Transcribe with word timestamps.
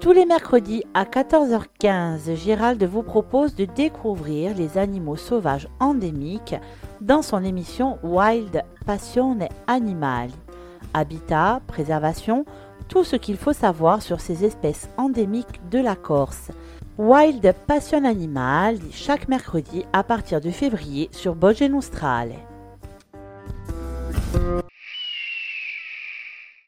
Tous 0.00 0.12
les 0.12 0.24
mercredis 0.24 0.82
à 0.94 1.04
14h15, 1.04 2.34
Gérald 2.34 2.82
vous 2.82 3.02
propose 3.02 3.54
de 3.54 3.66
découvrir 3.66 4.56
les 4.56 4.78
animaux 4.78 5.16
sauvages 5.16 5.68
endémiques 5.78 6.56
dans 7.00 7.22
son 7.22 7.44
émission 7.44 7.98
Wild 8.02 8.64
Passion 8.86 9.38
Animal. 9.66 10.30
Habitat, 10.94 11.60
préservation, 11.66 12.44
tout 12.88 13.04
ce 13.04 13.14
qu'il 13.14 13.36
faut 13.36 13.52
savoir 13.52 14.02
sur 14.02 14.20
ces 14.20 14.44
espèces 14.44 14.88
endémiques 14.96 15.60
de 15.70 15.78
la 15.78 15.94
Corse. 15.94 16.50
Wild 16.98 17.54
Passion 17.66 18.04
Animal 18.04 18.78
chaque 18.90 19.28
mercredi 19.28 19.84
à 19.92 20.02
partir 20.02 20.40
de 20.40 20.50
février 20.50 21.08
sur 21.12 21.34
Boge 21.34 21.62
Nostrale. 21.62 22.32